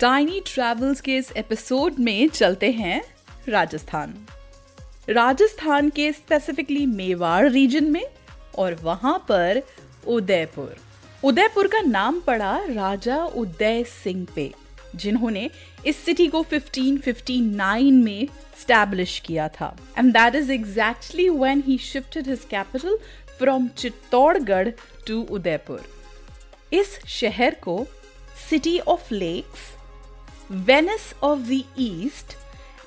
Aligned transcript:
Tiny 0.00 0.40
travels 0.46 1.00
के 1.00 1.16
इस 1.16 1.32
episode 1.36 1.94
में 1.98 2.28
चलते 2.28 2.70
हैं 2.70 3.02
राजस्थान। 3.48 4.14
राजस्थान 5.08 5.90
के 5.90 6.12
स्पेसिफिकली 6.12 6.86
मेवाड़ 6.86 7.48
रीजन 7.48 7.84
में 7.84 8.04
और 8.58 8.74
वहाँ 8.74 9.26
पर 9.28 9.62
उदयपुर। 10.06 10.76
उदयपुर 11.24 11.68
का 11.68 11.80
नाम 11.80 12.20
पड़ा 12.20 12.56
राजा 12.68 13.24
उदय 13.24 13.84
सिंह 13.84 14.26
पे, 14.34 14.52
जिन्होंने 14.96 15.50
इस 15.86 15.96
सिटी 15.96 16.26
को 16.28 16.42
1559 16.42 18.02
में 18.04 18.28
स्टैब्लिश 18.60 19.18
किया 19.18 19.48
था। 19.48 19.76
And 19.98 20.12
that 20.12 20.34
is 20.34 20.52
exactly 20.52 21.28
when 21.28 21.62
he 21.66 21.78
shifted 21.78 22.28
his 22.28 22.46
capital 22.50 22.98
from 23.38 23.68
Chittorgarh 23.68 24.68
to 25.06 25.22
Udaipur 25.30 25.84
इस 26.72 26.98
शहर 27.06 27.54
को 27.54 27.86
city 28.50 28.78
of 28.78 29.14
lakes 29.14 29.79
Venice 30.50 31.12
of 31.22 31.38
the 31.40 31.62
east 31.78 32.36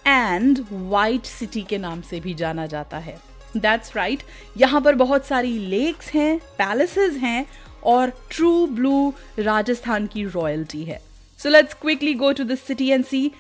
and 0.07 0.65
white 0.71 1.25
city 1.25 1.61
के 1.61 1.77
नाम 1.77 2.01
से 2.01 2.19
भी 2.19 2.33
जाना 2.33 2.65
जाता 2.67 2.97
है। 2.97 3.17
That's 3.57 3.95
right 3.95 4.19
right. 4.19 4.61
यहाँ 4.61 4.81
पर 4.81 4.95
बहुत 4.95 5.25
सारी 5.25 5.57
लेक्स 5.59 6.09
हैं 6.13 6.37
पैलेसेस 6.57 7.15
हैं 7.17 7.45
और 7.83 8.09
ट्रू 8.31 8.65
ब्लू 8.67 9.13
राजस्थान 9.39 10.07
की 10.07 10.25
रॉयल्टी 10.25 10.83
है। 10.83 11.01
So 11.39 11.49
let's 11.49 11.73
quickly 11.73 12.13
go 12.13 12.31
to 12.31 12.43
the 12.43 12.55
city 12.57 12.89
and 12.89 13.05
see 13.05 13.31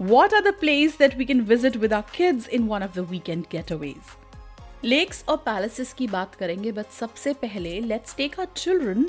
what 0.00 0.32
are 0.32 0.42
the 0.44 0.52
places 0.52 0.94
that 0.96 1.14
we 1.16 1.24
can 1.28 1.40
visit 1.48 1.74
with 1.80 1.94
our 1.94 2.04
kids 2.12 2.46
in 2.58 2.68
one 2.68 2.84
of 2.84 2.94
the 2.94 3.02
weekend 3.08 3.48
getaways 3.54 4.14
lakes 4.84 5.24
और 5.28 5.36
palaces 5.36 5.92
की 5.92 6.06
बात 6.06 6.34
करेंगे 6.34 6.72
but 6.72 6.90
सबसे 6.90 7.32
पहले 7.42 7.80
let's 7.80 8.14
take 8.16 8.38
our 8.40 8.46
children 8.56 9.04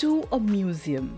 to 0.00 0.20
a 0.22 0.36
museum 0.38 1.08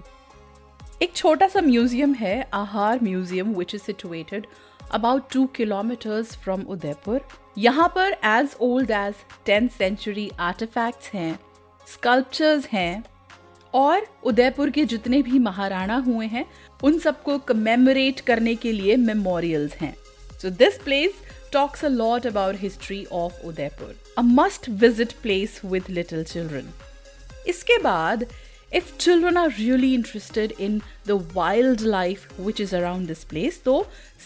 एक 1.03 1.15
छोटा 1.17 1.47
सा 1.49 1.61
museum 1.61 2.13
है, 2.15 2.51
Ahar 2.55 2.99
museum 3.03 3.55
which 3.55 3.75
is 3.75 3.83
situated 3.83 4.47
about 4.93 5.31
two 5.33 5.45
kilometres 5.57 6.35
from 6.37 6.61
Udaipur. 6.71 7.21
यहाँ 7.59 7.89
पर 7.97 8.13
as 8.25 8.55
old 8.61 8.91
as 8.91 9.15
tenth 9.47 9.69
century 9.69 10.31
artefacts 10.41 11.11
हैं 11.15 11.39
स्कल्पचर्स 11.87 12.67
हैं, 12.67 13.03
और 13.75 14.07
उदयपुर 14.25 14.71
के 14.71 14.85
जितने 14.85 15.23
भी 15.23 15.39
महाराणा 15.39 15.97
हुए 16.07 16.27
हैं, 16.27 16.45
उन 16.85 16.99
सबको 16.99 17.39
कमेमोरेट 17.41 18.21
करने 18.21 18.55
के 18.55 18.73
लिए 18.73 18.97
मेमोरियल्स 18.99 19.75
हैं। 19.77 19.95
So 20.43 20.51
this 20.53 20.79
place 20.79 21.21
talks 21.53 21.85
a 21.85 21.89
lot 21.89 22.27
about 22.27 22.61
history 22.61 23.05
of 23.15 23.45
Udaipur. 23.47 23.99
A 24.19 24.23
must 24.23 24.69
visit 24.71 25.13
place 25.23 25.61
with 25.65 25.91
little 25.91 26.25
children 26.25 26.73
इसके 27.49 27.79
बाद 27.83 28.27
if 28.75 28.97
children 28.99 29.37
are 29.37 29.51
really 29.51 29.95
interested 29.95 30.53
in 30.59 30.81
the 31.07 31.17
wildlife 31.35 32.27
which 32.39 32.61
is 32.61 32.73
around 32.73 33.11
this 33.11 33.25
place 33.25 33.59
तो 33.65 33.75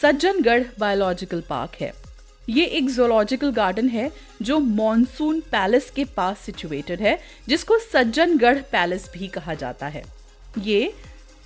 Sajjangarh 0.03 0.65
biological 0.79 1.41
park 1.49 1.81
है। 1.81 1.93
ये 2.49 2.65
एक 2.79 2.91
zoological 2.91 3.51
garden 3.53 3.89
है 3.89 4.11
जो 4.43 4.59
monsoon 4.59 5.41
palace 5.53 5.91
के 5.91 6.05
पास 6.17 6.39
situated 6.39 7.01
है, 7.01 7.19
जिसको 7.49 7.79
सज्जनगढ़ 7.79 8.61
पैलेस 8.73 9.11
भी 9.15 9.29
कहा 9.29 9.55
जाता 9.55 9.87
है। 9.89 10.05
ये 10.59 10.93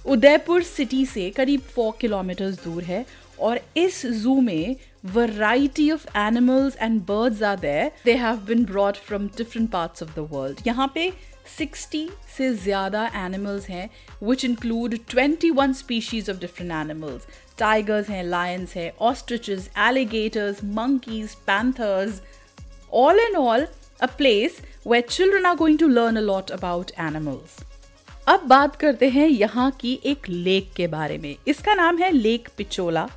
उदयपुर 0.05 0.63
सिटी 0.63 1.05
से 1.07 1.29
करीब 1.31 1.61
फोर 1.75 1.93
किलोमीटर 2.01 2.51
दूर 2.65 2.83
है 2.83 3.05
और 3.41 3.61
इस 3.77 4.05
जू 4.23 4.41
में 4.41 4.77
variety 5.07 5.91
of 5.91 6.07
animals 6.19 6.77
and 6.77 7.01
birds 7.07 7.43
are 7.43 7.57
there 7.61 7.91
they 8.05 8.15
have 8.17 8.37
been 8.47 8.65
brought 8.65 8.97
from 9.07 9.27
different 9.37 9.71
parts 9.71 10.03
of 10.03 10.15
the 10.17 10.29
world 10.33 10.67
यहाँ 10.67 10.91
पे 10.95 11.11
60 11.51 12.09
से 12.37 12.53
ज़्यादा 12.55 13.07
एनिमल्स 13.17 13.69
हैं 13.69 13.89
which 14.23 14.45
include 14.45 14.95
21 15.15 15.75
species 15.75 16.31
of 16.31 16.39
different 16.39 16.73
animals 16.73 17.27
tigers 17.59 18.09
हैं 18.09 18.23
लायंस 18.25 18.75
हैं 18.77 18.91
ostrich 19.01 19.51
alligators 19.79 20.65
monkeys 20.65 21.35
panthers 21.47 22.21
all 22.93 23.21
and 23.21 23.37
all 23.37 23.67
a 24.03 24.07
place 24.07 24.61
where 24.87 25.01
children 25.01 25.47
are 25.47 25.57
going 25.57 25.79
to 25.79 25.89
learn 25.89 26.17
a lot 26.17 26.51
about 26.51 26.91
animals 27.01 27.59
अब 28.29 28.41
बात 28.47 28.77
करते 28.77 29.09
हैं 29.09 29.27
यहाँ 29.29 29.71
की 29.81 29.99
एक 30.05 30.29
लेक 30.29 30.73
के 30.77 30.87
बारे 30.87 31.17
में। 31.19 31.35
इसका 31.49 31.75
नाम 31.75 31.99
है 31.99 32.11
लेक 32.13 32.49
पिचोला 32.59 33.09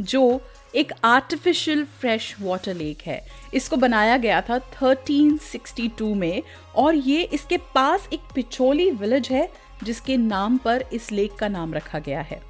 जो 0.00 0.40
एक 0.74 0.92
आर्टिफिशियल 1.04 1.84
फ्रेश 1.84 2.36
वाटर 2.40 2.74
लेक 2.74 3.02
है। 3.06 3.26
इसको 3.54 3.76
बनाया 3.76 4.16
गया 4.16 4.40
था 4.40 4.58
1362 4.58 6.14
में 6.14 6.42
और 6.76 6.94
ये 6.94 7.22
इसके 7.22 7.56
पास 7.56 8.08
एक 8.12 8.20
पिछोली 8.34 8.90
विलेज 8.90 9.28
है, 9.28 9.48
जिसके 9.84 10.16
नाम 10.16 10.56
पर 10.56 10.84
इस 10.92 11.12
लेक 11.12 11.34
का 11.34 11.48
नाम 11.48 11.74
रखा 11.74 11.98
गया 11.98 12.20
है। 12.20 12.42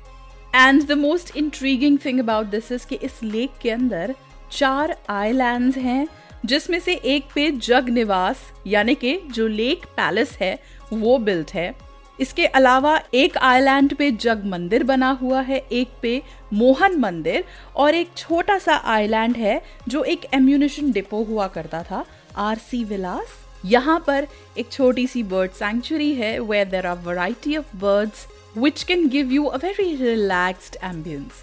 And 0.55 0.87
the 0.87 0.93
most 0.93 1.37
intriguing 1.37 1.99
thing 2.05 2.21
about 2.21 2.47
this 2.47 2.73
is 2.73 2.87
कि 2.87 2.97
इस 2.97 3.23
लेक 3.23 3.51
के 3.63 3.71
अंदर 3.71 4.15
चार 4.53 4.99
आइलैंड्स 5.09 5.77
हैं, 5.77 6.09
जिसमें 6.47 6.81
से 6.81 6.95
एक 6.95 7.25
पे 7.35 7.51
जग 7.51 7.89
निवास 7.89 8.53
यानी 8.67 8.95
कि 8.95 9.19
जो 9.31 9.47
लेक 9.47 9.85
पैलेस 9.87 10.37
है, 10.41 10.59
वो 10.93 11.19
बिल्ट 11.19 11.51
है। 11.51 11.75
इसके 12.19 12.47
अलावा 12.47 13.01
एक 13.15 13.37
आइलैंड 13.39 13.95
पे 13.97 14.11
जग 14.13 14.43
मंदिर 14.47 14.85
बना 14.85 15.11
हुआ 15.23 15.41
है, 15.41 15.59
एक 15.59 15.89
पे 16.03 16.23
मोहन 16.53 16.99
मंदिर 17.01 17.45
और 17.77 17.95
एक 17.95 18.11
छोटा 18.17 18.59
सा 18.59 18.75
आइलैंड 18.95 19.37
है 19.37 19.61
जो 19.89 20.03
एक 20.05 20.27
एम्यूनिशन 20.35 20.93
डिपो 20.93 21.23
हुआ 21.25 21.47
करता 21.49 21.83
था। 21.83 22.05
आरसी 22.39 22.83
विलास 22.85 23.39
यहाँ 23.65 23.99
पर 24.07 24.27
एक 24.59 24.71
छोटी 24.73 25.07
सी 25.07 25.23
बर्ड 25.23 25.51
सेंचुरी 25.53 26.13
है 26.15 26.39
where 26.41 26.69
there 26.69 26.87
are 26.87 26.99
variety 27.05 27.57
of 27.57 27.77
birds 27.77 28.27
which 28.59 28.83
can 28.83 29.09
give 29.09 29.33
you 29.33 29.45
a 29.45 29.57
very 29.57 29.95
relaxed 29.97 30.77
ambience 30.85 31.43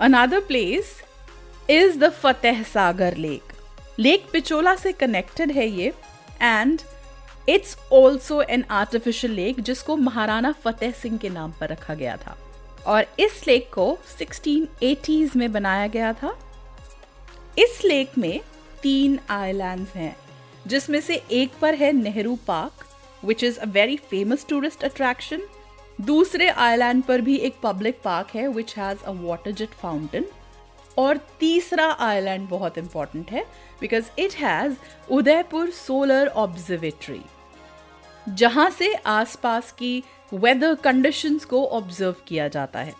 another 0.00 0.40
place 0.40 0.94
is 1.70 1.98
the 1.98 2.10
Fateh 2.12 2.62
Sagar 2.62 3.16
lake 3.16 3.52
lake 3.98 4.24
Pichola 4.32 4.74
से 4.76 4.92
कनेक्टेड 4.92 5.50
है 5.52 5.68
ये 5.68 5.92
and 6.42 6.80
it's 7.48 7.76
also 7.92 8.40
an 8.42 8.64
artificial 8.70 9.32
lake 9.32 9.60
जिसको 9.60 9.96
महाराणा 9.96 10.52
फतेह 10.64 10.90
सिंह 10.92 11.18
के 11.18 11.28
नाम 11.28 11.52
पर 11.60 11.68
रखा 11.68 11.94
गया 11.94 12.16
था। 12.16 12.36
और 12.86 13.06
इस 13.20 13.46
लेक 13.46 13.70
को 13.74 13.98
1680s 14.18 15.36
में 15.36 15.50
बनाया 15.52 15.86
गया 15.86 16.12
था। 16.12 16.36
इस 17.58 17.80
लेक 17.84 18.18
में 18.18 18.40
तीन 18.82 19.18
आइलैंड्स 19.30 19.94
हैं, 19.94 20.16
जिसमें 20.66 21.00
से 21.00 21.14
एक 21.30 21.52
पर 21.60 21.74
है 21.74 21.92
Nehru 21.92 22.36
park 22.46 22.84
which 23.24 23.44
is 23.44 23.58
a 23.58 23.66
very 23.66 23.96
famous 24.10 24.46
tourist 24.48 24.84
attraction 24.84 25.42
दूसरे 26.00 26.48
आइलैंड 26.48 27.02
पर 27.02 27.20
भी 27.20 27.36
एक 27.36 27.56
पब्लिक 27.62 28.00
पार्क 28.04 28.28
है 28.34 28.46
which 28.48 28.76
has 28.76 29.02
a 29.04 29.10
water 29.12 29.50
jet 29.50 29.70
fountain 29.72 30.26
और 31.00 31.16
तीसरा 31.40 31.86
आइलैंड 32.00 32.48
बहुत 32.48 32.78
इंपॉर्टेंट 32.78 33.30
है 33.30 33.44
because 33.80 34.10
it 34.18 34.34
has 34.36 34.74
Udaipur 35.10 35.70
solar 35.76 36.28
observatory 36.38 37.22
जहाँ 38.26 38.70
से 38.70 38.92
आसपास 39.08 39.70
की 39.72 40.02
वेदर 40.32 40.74
कंडीशंस 40.84 41.44
को 41.44 41.64
ऑब्ज़र्व 41.68 42.16
किया 42.28 42.48
जाता 42.48 42.80
है। 42.80 42.94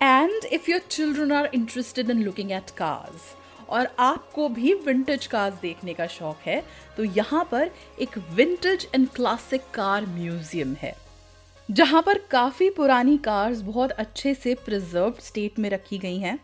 And 0.00 0.44
if 0.44 0.70
your 0.70 0.80
children 0.90 1.32
are 1.32 1.50
interested 1.54 2.10
in 2.10 2.22
looking 2.22 2.52
at 2.52 2.70
cars 2.76 3.34
और 3.68 3.88
आपको 3.98 4.48
भी 4.48 4.72
विंटेज 4.86 5.26
कार्स 5.26 5.54
देखने 5.62 5.94
का 5.94 6.06
शौक 6.08 6.36
है 6.46 6.62
तो 6.96 7.04
यहाँ 7.04 7.44
पर 7.50 7.70
एक 8.00 8.18
vintage 8.34 8.88
and 8.94 9.08
classic 9.08 9.62
car 9.74 10.06
museum 10.06 10.74
है, 10.74 10.94
जहाँ 11.68 12.02
पर 12.02 12.18
काफ़ी 12.30 12.70
पुरानी 12.70 13.16
कार्स 13.18 13.60
बहुत 13.62 13.90
अच्छे 13.92 14.34
से 14.34 14.54
प्रिजर्व 14.64 15.14
स्टेट 15.20 15.58
में 15.58 15.68
रखी 15.70 15.98
गई 15.98 16.18
हैं। 16.18 16.38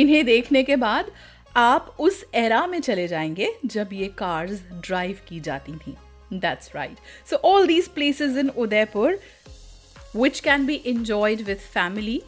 इन्हें 0.00 0.24
देखने 0.26 0.62
के 0.62 0.76
बाद 0.76 1.10
आप 1.56 1.94
उस 2.00 2.24
एरा 2.34 2.66
में 2.66 2.80
चले 2.80 3.06
जाएँगे 3.08 3.52
जब 3.66 3.92
ये 3.92 4.08
कार्स 4.18 4.62
ड्राइव 4.86 5.20
की 5.28 5.40
जाती 5.40 5.72
थी 5.76 5.96
that's 6.32 6.70
right 6.74 6.96
so 7.30 7.36
all 7.50 7.66
these 7.66 7.88
places 7.88 8.36
in 8.36 8.48
Udaipur 8.48 9.18
which 10.14 10.42
can 10.42 10.66
be 10.66 10.76
enjoyed 10.88 11.46
with 11.46 11.60
family. 11.62 12.24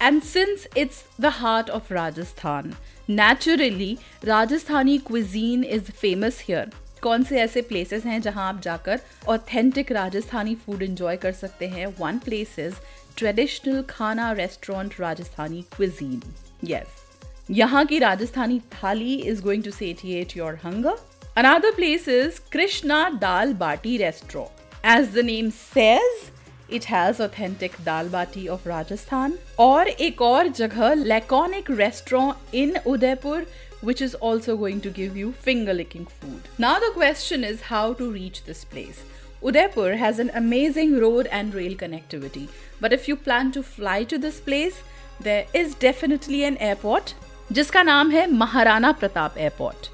And 0.00 0.22
since 0.22 0.66
it's 0.76 1.04
the 1.18 1.30
heart 1.30 1.70
of 1.70 1.90
Rajasthan, 1.90 2.76
naturally 3.08 3.98
Rajasthani 4.22 5.02
cuisine 5.02 5.64
is 5.64 5.88
famous 6.02 6.40
here. 6.40 6.66
कौन 7.02 7.24
से 7.24 7.38
ऐसे 7.40 7.62
प्लेसेस 7.62 8.04
हैं 8.06 8.20
जहाँ 8.22 8.48
आप 8.48 8.60
जाकर 8.62 9.00
ऑथेंटिक 9.28 9.90
राजस्थानी 9.92 10.54
फ़ूड 10.56 10.82
एंजॉय 10.82 11.16
कर 11.16 11.32
सकते 11.32 11.66
हैं 11.68 11.86
one 11.98 12.18
place 12.18 12.58
is 12.58 12.74
traditional 13.16 13.82
khana 13.88 14.30
restaurant 14.32 14.94
Rajasthani 15.00 15.62
cuisine 15.76 16.22
yes 16.68 17.02
यहाँ 17.50 17.84
की 17.86 17.98
Rajasthani 17.98 18.60
thali 18.72 19.14
is 19.14 19.42
going 19.42 19.64
to 19.64 19.70
satiate 19.70 20.36
your 20.36 20.58
hunger 20.64 20.96
another 21.38 21.74
place 21.74 22.08
is 22.08 22.40
Krishna 22.52 23.08
dal 23.20 23.52
bati 23.64 23.96
restaurant 23.96 24.86
as 24.96 25.14
the 25.14 25.24
name 25.24 25.50
says 25.50 26.30
it 26.72 26.84
has 26.86 27.22
authentic 27.22 27.72
dal 27.84 28.08
bati 28.08 28.46
of 28.48 28.68
Rajasthan 28.68 29.38
और 29.60 29.88
एक 29.88 30.22
और 30.22 30.48
जगह 30.60 30.94
laconic 30.94 31.70
restaurant 31.70 32.54
in 32.54 32.76
Udaipur 32.86 33.46
which 33.82 34.00
is 34.00 34.14
also 34.16 34.56
going 34.56 34.80
to 34.80 34.90
give 34.90 35.16
you 35.16 35.32
finger 35.46 35.74
licking 35.74 36.06
food. 36.06 36.48
Now, 36.58 36.78
the 36.78 36.90
question 36.92 37.44
is 37.44 37.60
how 37.62 37.92
to 37.94 38.10
reach 38.10 38.44
this 38.44 38.64
place. 38.64 39.02
Udaipur 39.44 39.96
has 39.96 40.18
an 40.18 40.30
amazing 40.34 40.98
road 40.98 41.26
and 41.30 41.54
rail 41.54 41.74
connectivity, 41.74 42.48
but 42.80 42.94
if 42.94 43.06
you 43.06 43.14
plan 43.14 43.52
to 43.52 43.62
fly 43.62 44.02
to 44.04 44.16
this 44.16 44.40
place, 44.40 44.82
there 45.20 45.44
is 45.52 45.74
definitely 45.74 46.44
an 46.44 46.56
airport 46.68 47.12
जिसका 47.52 47.82
नाम 47.82 48.10
है 48.10 48.26
Maharana 48.30 48.92
Pratap 48.92 49.36
airport 49.38 49.88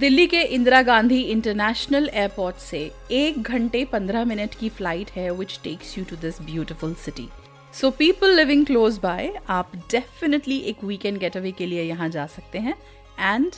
Delhi 0.00 0.26
के 0.26 0.42
Indira 0.56 0.82
Gandhi 0.82 1.20
international 1.22 2.08
airport 2.12 2.56
से 2.56 2.90
एक 3.10 3.42
घंटे 3.42 3.84
पंद्रह 3.92 4.24
minute 4.24 4.54
की 4.60 4.68
flight 4.68 5.10
है 5.10 5.30
which 5.30 5.58
takes 5.64 5.98
you 5.98 6.04
to 6.10 6.16
this 6.16 6.40
beautiful 6.42 6.94
city 7.04 7.28
so 7.80 7.90
people 7.98 8.36
living 8.36 8.66
close 8.66 8.98
by 8.98 9.32
आप 9.48 9.76
डेफिनेटली 9.90 10.58
एक 10.70 10.84
वीकेंड 10.84 11.18
गेट 11.18 11.36
के 11.58 11.66
लिए 11.66 11.82
यहाँ 11.82 12.08
जा 12.08 12.26
सकते 12.26 12.58
हैं. 12.58 12.74
And 13.20 13.52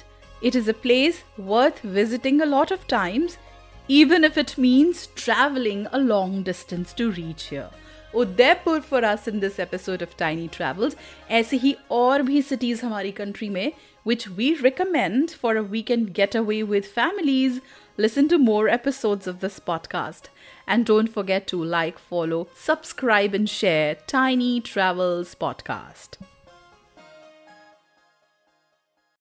it 0.45 0.57
is 0.57 0.71
a 0.71 0.75
place 0.83 1.25
worth 1.41 1.87
visiting 1.87 2.41
a 2.41 2.45
lot 2.45 2.73
of 2.73 2.87
times 2.89 3.39
even 3.88 4.24
if 4.24 4.38
it 4.38 4.58
means 4.58 5.08
traveling 5.16 5.88
a 5.92 6.00
long 6.00 6.44
distance 6.44 6.94
to 6.94 7.12
reach 7.12 7.50
here. 7.54 7.70
Udaipur 8.16 8.80
for 8.82 9.04
us 9.04 9.28
in 9.28 9.40
this 9.40 9.60
episode 9.60 10.04
of 10.04 10.16
tiny 10.20 10.48
travels 10.54 10.96
ऐसे 11.30 11.58
ही 11.58 11.76
और 11.92 12.22
भी 12.30 12.42
cities 12.42 12.82
हमारी 12.84 13.12
country 13.12 13.50
में 13.50 13.72
which 14.04 14.28
we 14.28 14.56
recommend 14.60 15.30
for 15.30 15.56
a 15.58 15.64
weekend 15.64 16.14
getaway 16.14 16.64
with 16.64 16.88
families. 16.88 17.60
Listen 17.98 18.30
to 18.30 18.38
more 18.38 18.68
episodes 18.68 19.28
of 19.28 19.40
this 19.42 19.60
podcast. 19.60 20.30
And 20.66 20.86
don't 20.86 21.14
forget 21.18 21.48
to 21.48 21.64
like, 21.64 22.00
follow, 22.00 22.48
subscribe, 22.56 23.34
and 23.34 23.50
share 23.50 23.96
Tiny 24.08 24.62
Travels 24.62 25.36
Podcast. 25.36 26.33